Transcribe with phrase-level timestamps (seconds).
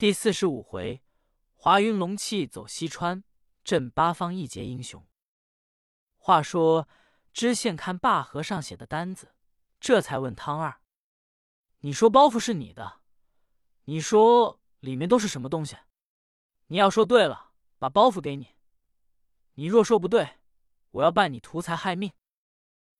[0.00, 1.02] 第四十五回，
[1.56, 3.22] 华云龙气走西川，
[3.62, 5.06] 镇八方一杰英雄。
[6.16, 6.88] 话说
[7.34, 9.34] 知县看罢和尚写的单子，
[9.78, 10.80] 这才问汤二
[11.80, 13.02] ：“你说包袱是你的，
[13.84, 15.76] 你说里面都是什么东西？
[16.68, 18.56] 你要说对了，把包袱给你；
[19.56, 20.38] 你若说不对，
[20.92, 22.10] 我要办你图财害命。”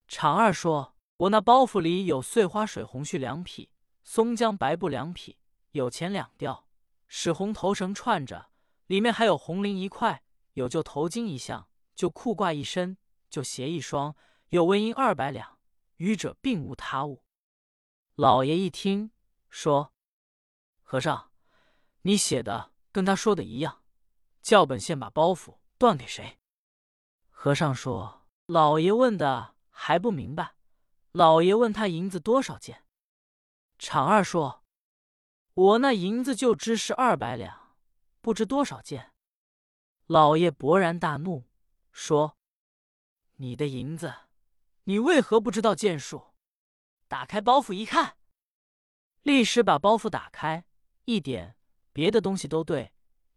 [0.07, 3.71] 常二说：“我那包袱里有碎花水红絮两匹，
[4.05, 5.39] 松江白布两匹，
[5.71, 6.67] 有钱两吊，
[7.13, 8.51] 使红头绳串着，
[8.87, 12.97] 里面还有红绫一块，有旧头巾一项，旧裤褂一身，
[13.29, 14.15] 旧鞋一双，
[14.51, 15.59] 有纹银二百两，
[15.97, 17.25] 余者并无他物。”
[18.15, 19.11] 老爷一听，
[19.49, 19.93] 说
[20.83, 21.33] ：“和尚，
[22.03, 23.83] 你写的跟他说的一样，
[24.41, 26.39] 叫本县把包袱断给谁？”
[27.29, 30.57] 和尚说：“老爷问的。”还不明白，
[31.13, 32.85] 老爷问他银子多少件。
[33.79, 34.60] 常二说
[35.61, 37.77] ：“我那银子就知是二百两，
[38.23, 39.13] 不知多少件。”
[40.09, 41.51] 老爷勃然大怒，
[41.93, 42.39] 说
[43.37, 44.15] ：“你的银子，
[44.85, 46.33] 你为何不知道件数？
[47.09, 48.17] 打开包袱一看，
[49.21, 50.65] 立时把包袱打开，
[51.05, 51.59] 一点
[51.93, 52.95] 别的东西都对，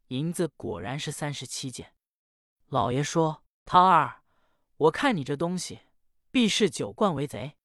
[0.07, 1.93] 银子果然是三十七件。”
[2.67, 4.23] 老爷说：“汤二，
[4.77, 5.81] 我看你这东西。”
[6.31, 7.57] 必是酒灌为贼，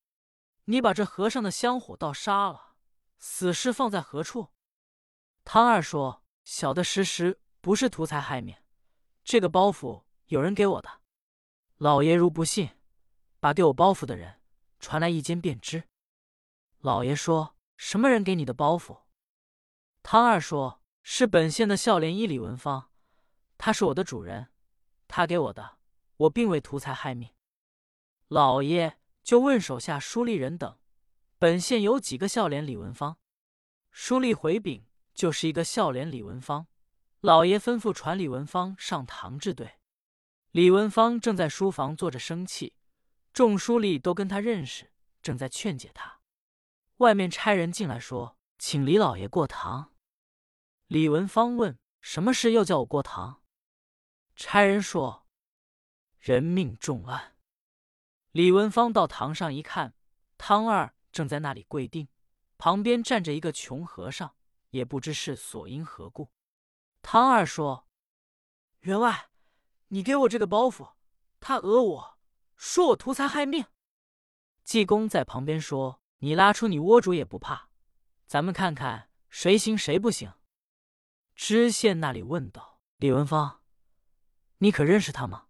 [0.64, 2.74] 你把这和尚的香火倒杀了，
[3.18, 4.48] 死尸放在何处？
[5.50, 8.54] 汤二说：“小的实实不是图财害命，
[9.24, 11.00] 这个包袱有人给我的。
[11.78, 12.68] 老爷如不信，
[13.40, 14.42] 把给我包袱的人
[14.78, 15.84] 传来一间便知。”
[16.80, 18.98] 老爷说：“什么人给你的包袱？”
[20.04, 22.90] 汤二说：“是本县的孝廉医李文芳，
[23.56, 24.48] 他是我的主人，
[25.06, 25.78] 他给我的，
[26.18, 27.30] 我并未图财害命。”
[28.28, 30.78] 老爷就问手下书吏人等
[31.40, 33.16] ：“本县有几个孝廉李文芳？”
[33.90, 34.84] 书吏回禀
[35.18, 36.68] ：“就是一个笑脸李文芳。”
[37.18, 39.80] 老爷吩咐传李文芳上堂治罪。
[40.52, 42.76] 李文芳正在书房坐着生气，
[43.32, 46.20] 众书吏都跟他认识，正在劝解他。
[46.98, 49.92] 外面差人进来说：“请李老爷过堂。”
[50.86, 53.42] 李文芳问：“什么事又叫我过堂？”
[54.36, 55.26] 差人说
[56.20, 57.34] ：“人命重案。”
[58.30, 59.94] 李文芳到堂上一看，
[60.36, 62.06] 汤二正在那里跪定，
[62.56, 64.36] 旁边站着一个穷和尚，
[64.70, 66.30] 也不知是所因何故。
[67.02, 67.88] 汤二说
[68.80, 69.30] ：“员外，
[69.88, 70.94] 你给我这个包袱，
[71.40, 72.18] 他讹我
[72.56, 73.64] 说我图财害命。”
[74.64, 77.70] 济公在旁边说：“你拉出你窝主也不怕，
[78.26, 80.32] 咱们看看谁行谁不行。”
[81.34, 83.62] 知县那里问道：“李文芳，
[84.58, 85.46] 你可认识他吗？”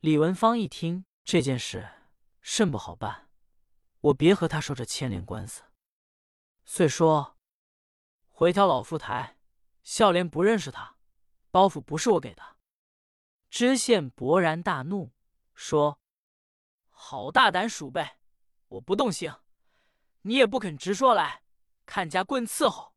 [0.00, 1.04] 李文芳一听。
[1.24, 1.90] 这件事
[2.40, 3.28] 甚不好办，
[3.98, 5.64] 我别和他说这牵连官司。
[6.64, 7.35] 遂说
[8.38, 9.38] ：“回挑老夫台，
[9.82, 10.98] 孝廉不认识他，
[11.50, 12.58] 包袱不是我给的。”
[13.48, 15.14] 知县勃然大怒，
[15.54, 16.02] 说
[16.90, 18.18] ：“好大胆鼠辈！
[18.68, 19.34] 我不动刑，
[20.20, 21.44] 你也不肯直说来，
[21.86, 22.94] 看家棍伺候。”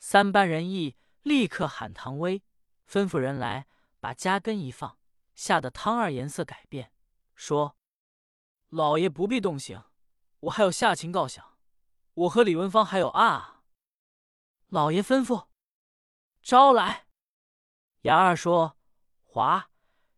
[0.00, 2.42] 三班人一立刻喊唐威，
[2.88, 3.66] 吩咐人来
[4.00, 4.98] 把家根一放，
[5.34, 6.94] 吓得汤二颜色改变。
[7.34, 7.76] 说
[8.70, 9.84] ：“老爷不必动刑，
[10.40, 11.58] 我还有下情告响。
[12.14, 13.56] 我和李文芳还有啊。”
[14.68, 15.46] 老爷吩咐
[16.42, 17.06] 招来。
[18.02, 18.76] 杨二说
[19.24, 19.70] ：“华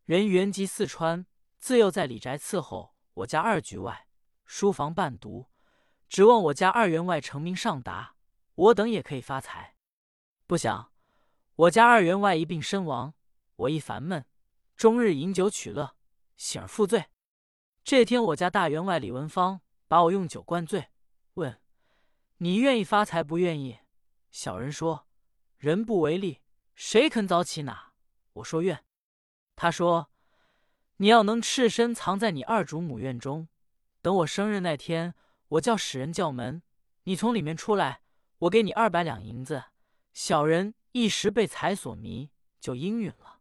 [0.05, 1.25] 人原籍四川，
[1.59, 4.09] 自幼在李宅伺候我家二局外，
[4.45, 5.49] 书房伴读，
[6.09, 8.17] 指望我家二员外成名上达，
[8.57, 9.77] 我等也可以发财。
[10.49, 10.93] 不想
[11.55, 13.15] 我家二员外一病身亡，
[13.55, 14.27] 我一烦闷，
[14.77, 15.95] 终日饮酒取乐。”
[16.37, 17.05] 醒而负罪。
[17.85, 20.89] 这天，我家大员外李文芳把我用酒灌醉，
[21.35, 21.61] 问
[22.39, 23.79] ：“你愿意发财不愿意？”
[24.31, 25.07] 小人说
[25.59, 26.41] ：“人不为利，
[26.75, 27.93] 谁肯早起哪？”
[28.35, 28.85] 我说：“愿。”
[29.57, 30.11] 他说
[30.99, 33.49] ：“你要能赤身藏在你二主母院中，
[34.01, 35.15] 等我生日那天，
[35.49, 36.63] 我叫使人叫门，
[37.05, 38.03] 你从里面出来，
[38.39, 39.65] 我给你二百两银子。”
[40.13, 43.41] 小人一时被财所迷，就应允了。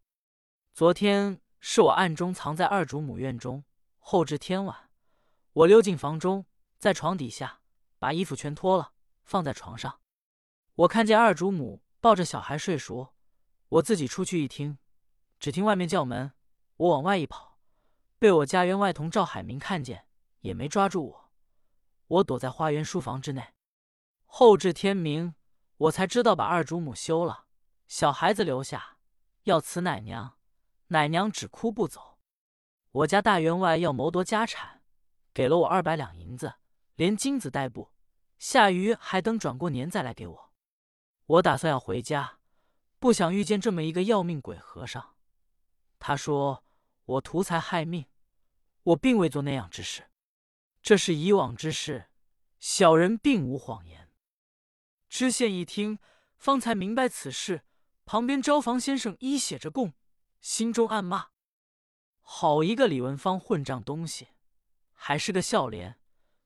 [0.73, 1.41] 昨天。
[1.61, 3.65] 是我暗中藏在二主母院中，
[3.97, 4.89] 后至天晚，
[5.51, 6.45] 我溜进房中，
[6.77, 7.59] 在床底下
[7.97, 8.93] 把衣服全脱了，
[9.25, 9.99] 放在床上。
[10.79, 13.13] 我看见二主母抱着小孩睡熟，
[13.67, 14.77] 我自己出去一听，
[15.37, 16.31] 只听外面叫门，
[16.77, 17.59] 我往外一跑，
[18.17, 20.05] 被我家员外同赵海明看见，
[20.39, 21.31] 也没抓住我。
[22.07, 23.53] 我躲在花园书房之内，
[24.25, 25.35] 后至天明，
[25.75, 27.47] 我才知道把二主母休了，
[27.89, 28.99] 小孩子留下，
[29.43, 30.37] 要辞奶娘。
[30.87, 32.19] 奶娘只哭不走，
[32.91, 34.81] 我家大员外要谋夺家产，
[35.33, 36.53] 给了我二百两银子，
[36.95, 37.91] 连金子带布，
[38.37, 40.48] 下余还等转过年再来给我。
[41.29, 42.39] 我打算要回家，
[42.97, 45.15] 不想遇见这么一个要命鬼和尚。
[45.99, 46.63] 他说
[47.05, 48.07] 我图财害命，
[48.81, 50.09] 我并未做那样之事，
[50.81, 52.09] 这是以往之事，
[52.57, 54.09] 小人并无谎言。”
[55.07, 55.99] 知县一听，
[56.35, 57.63] 方才明白此事。
[58.05, 59.93] 旁边招房先生一写着供，
[60.41, 61.27] 心中暗骂
[62.21, 64.29] ：“好一个李文芳混账东西，
[64.93, 65.99] 还是个孝廉，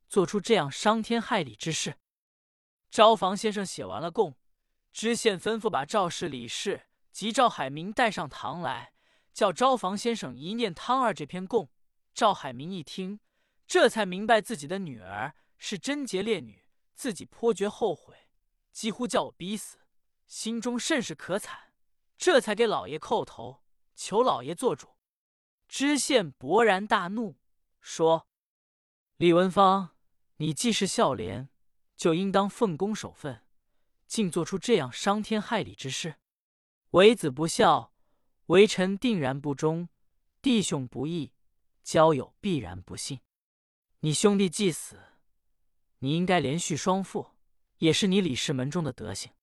[0.10, 1.96] 做出这样伤天害理之事。”
[2.92, 4.36] 招房先生写完了供，
[4.94, 8.94] 知县吩咐把赵氏、李氏及赵海明带上堂来，
[9.34, 11.72] 叫招房先生一念汤二这篇供。
[12.14, 13.20] 赵海明一听，
[13.66, 18.30] 这才明白自己的女儿是贞洁烈女，自己颇觉后悔，
[18.72, 19.80] 几乎叫我逼死。
[20.28, 21.74] 心中甚是可惨，
[22.16, 23.64] 这才给老爷叩头，
[23.96, 24.90] 求老爷做主。
[25.68, 27.40] 知县勃然大怒，
[27.82, 28.28] 说
[29.18, 29.96] ：“李文芳，
[30.38, 31.50] 你既是孝廉，
[31.96, 33.43] 就应当奉公守分，
[34.14, 36.18] 竟做出这样伤天害理之事。
[36.92, 37.92] 为子不孝，
[38.46, 39.88] 为臣定然不忠；
[40.40, 41.34] 弟兄不义，
[41.82, 43.22] 交友必然不信。
[44.02, 45.00] 你兄弟既死，
[45.98, 47.32] 你应该连续双父，
[47.80, 49.34] 也是你李氏门中的德行。”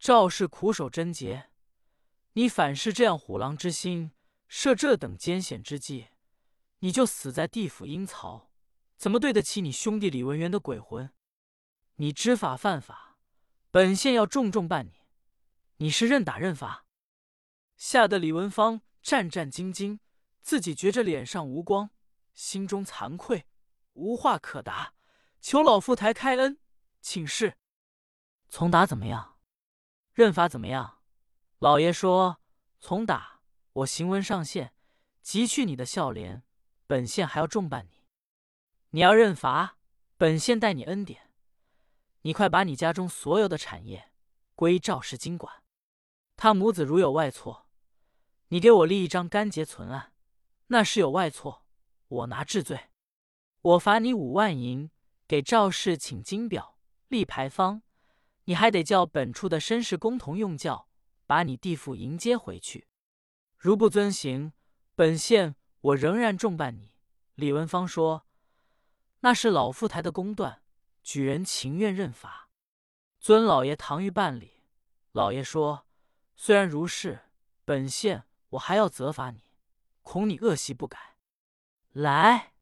[0.00, 1.50] 赵氏苦守贞洁，
[2.32, 4.10] 你反是这样虎狼之心，
[4.48, 6.08] 设这等艰险之计，
[6.80, 8.50] 你就死在地府阴曹，
[8.96, 11.08] 怎么对得起你兄弟李文元的鬼魂？
[11.98, 13.11] 你知法犯法，
[13.72, 14.92] 本县要重重办你。
[15.78, 16.84] 你是认打认罚？
[17.78, 19.98] 吓得李文芳战战兢兢，
[20.42, 21.88] 自己觉着脸上无光，
[22.34, 23.46] 心中惭愧，
[23.94, 24.92] 无话可答，
[25.40, 26.58] 求老夫台开恩，
[27.00, 27.56] 请示
[28.50, 29.38] 从打怎么样？
[30.12, 30.98] 认罚怎么样？
[31.58, 32.42] 老爷说
[32.78, 33.40] ：“从打
[33.72, 34.74] 我行文上线，
[35.22, 36.42] 即去你的孝廉，
[36.86, 38.04] 本县还要重办你。
[38.90, 39.78] 你要认罚，
[40.18, 41.21] 本县待你恩典。
[42.22, 44.10] 你快把你家中所有的产业
[44.54, 45.62] 归赵氏经管。
[46.36, 47.68] 他母子如有外错，
[48.48, 50.12] 你给我立一张干结存案。
[50.68, 51.64] 那是有外错，
[52.08, 52.88] 我拿治罪。
[53.60, 54.90] 我罚你五万银，
[55.28, 56.78] 给赵氏请金表，
[57.08, 57.82] 立牌坊。”
[58.46, 60.88] 你还得叫本处的绅士工同用轿，
[61.26, 62.88] 把你弟父迎接回去。
[63.56, 64.52] 如不遵行，
[64.96, 66.92] 本县我仍然重办你。
[67.36, 68.26] 李文芳说
[69.20, 70.61] ：“那是老夫台的公断，
[71.02, 72.50] 举人情愿认罚。”
[73.20, 74.62] 尊老爷唐谕办理。
[75.12, 75.86] 老爷说
[76.34, 77.30] ：“虽然如是，
[77.64, 79.44] 本县我还要责罚你，
[80.00, 81.16] 恐你恶习不改。
[81.90, 82.54] 来，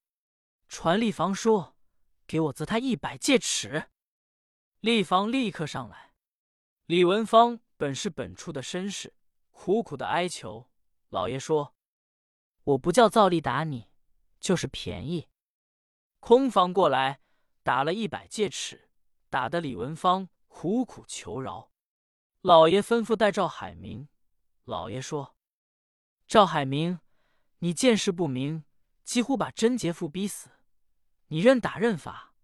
[0.68, 1.76] 传立房说，
[2.26, 3.88] 给我责他一百戒尺。”
[4.80, 6.14] 立房立刻上来。
[6.86, 9.14] 李文芳本是本处的绅士，
[9.50, 10.68] 苦苦的哀求
[11.08, 11.74] 老爷说
[12.64, 13.90] ：“我不叫造例打你，
[14.40, 15.28] 就是便宜。”
[16.18, 17.20] 空房过来
[17.70, 18.90] 打了一百戒尺，
[19.28, 21.70] 打得李文芳苦苦求饶。
[22.40, 24.08] 老爷吩咐带赵海明。
[24.64, 25.36] 老爷说
[26.26, 26.98] ：“赵海明，
[27.60, 28.64] 你见识不明，
[29.04, 30.50] 几乎把贞洁妇逼死，
[31.28, 32.34] 你认打认罚？”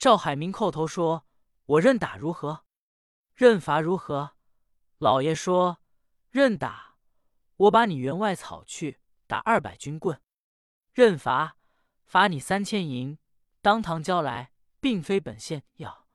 [0.00, 1.26] 赵海明叩头说。
[1.66, 2.64] 我认打如何？
[3.34, 4.34] 认罚如何？
[4.96, 5.82] 老爷说
[6.32, 6.96] ：“认打，
[7.56, 10.16] 我把你员外草去打二百军棍；
[10.94, 11.58] 认罚，
[12.06, 13.18] 罚你三千银，
[13.60, 14.52] 当堂交来，
[14.84, 16.06] 并非本县要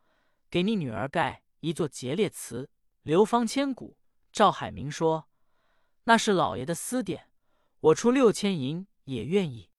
[0.47, 2.69] 给你女儿盖一座节烈祠，
[3.01, 3.97] 流芳千古。”
[4.31, 5.27] 赵海明说
[6.05, 7.31] ：“那是老爷的私典，
[7.79, 9.71] 我出六千银也愿意。”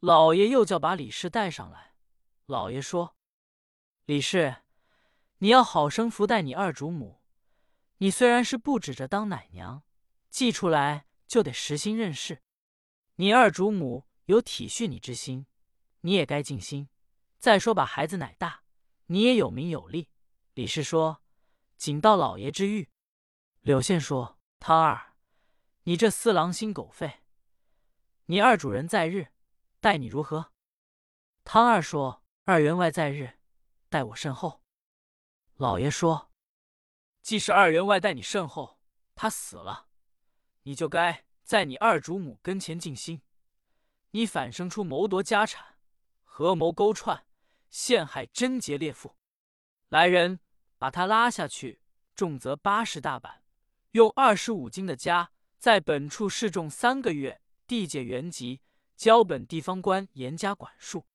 [0.00, 1.94] 老爷又叫把李氏带上来。
[2.44, 3.16] 老爷说
[4.04, 4.56] ：“李氏。”
[5.38, 7.22] 你要好生福待你二主母。
[7.98, 9.82] 你虽然是不指着当奶娘，
[10.28, 12.42] 寄出来就得实心认事。
[13.16, 15.46] 你二主母有体恤你之心，
[16.02, 16.90] 你也该尽心。
[17.44, 18.62] 再说把孩子奶大，
[19.08, 20.08] 你也有名有利。
[20.54, 21.20] 李氏说
[21.76, 22.88] ：“谨到老爷之谕。”
[23.60, 25.12] 柳县说：“汤二，
[25.82, 27.20] 你这厮狼心狗肺，
[28.24, 29.28] 你二主人在日，
[29.78, 30.52] 待你如何？”
[31.44, 33.38] 汤二说：“二员外在日，
[33.90, 34.62] 待我甚厚。”
[35.56, 36.32] 老爷说
[37.20, 38.80] ：“既是二员外待你甚厚，
[39.14, 39.88] 他死了，
[40.62, 43.20] 你就该在你二主母跟前尽心。
[44.12, 45.76] 你反生出谋夺家产，
[46.24, 47.26] 合谋勾串，
[47.74, 49.16] 陷害贞洁烈妇。
[49.88, 50.38] 来人，
[50.78, 51.80] 把他拉下去，
[52.14, 53.42] 重则八十大板，
[53.90, 58.62] 用二十五斤的枷，在本处示众三个月，地界原籍，
[58.94, 61.08] 交本地方官严加管束。”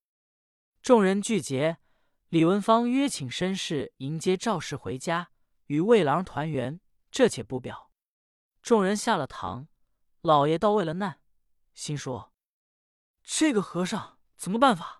[0.83, 1.77] 众人俱结。
[2.27, 5.31] 李文芳约请绅士迎接赵氏回家，
[5.67, 6.81] 与魏郎团圆。
[7.09, 7.89] 这且不表。
[8.61, 9.69] 众人下了堂，
[10.19, 11.21] 老爷倒为了难，
[11.73, 12.33] 心说：
[13.23, 14.98] 这个和尚怎么办法？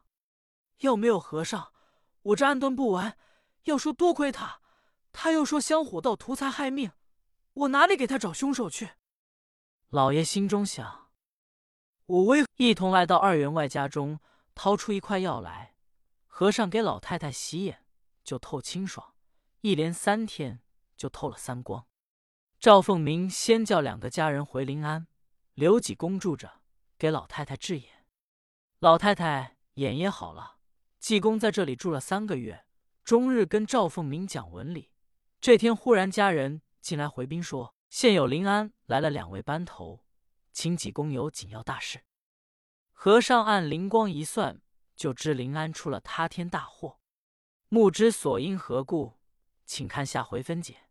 [0.80, 1.74] 要没有和尚，
[2.22, 3.18] 我这安顿不完。
[3.64, 4.62] 要说多亏他，
[5.12, 6.92] 他又说香火道图财害命，
[7.54, 8.92] 我哪里给他找凶手去？
[9.90, 11.10] 老爷心中想：
[12.06, 14.20] 我为一同来到二员外家中，
[14.56, 15.76] 掏出一块药来，
[16.26, 17.86] 和尚给老太太洗眼，
[18.24, 19.14] 就透清爽，
[19.62, 20.62] 一连三天
[20.96, 21.86] 就透了三光。
[22.60, 25.08] 赵凤鸣先叫两个家人回临安，
[25.54, 26.62] 留几公住着，
[26.98, 28.06] 给老太太治眼。
[28.80, 30.59] 老太太眼也好了。
[31.00, 32.66] 济公在这里住了三个月，
[33.04, 34.92] 终日跟赵凤鸣讲文理。
[35.40, 40.04] 这天忽然家人进来回禀说，现有临安来了两位班头，
[40.52, 42.02] 请济公有紧要大事。
[42.92, 44.62] 和尚按灵光一算，
[44.94, 47.00] 就知临安出了塌天大祸。
[47.70, 49.14] 目之所因何故，
[49.66, 50.89] 请看下回分解。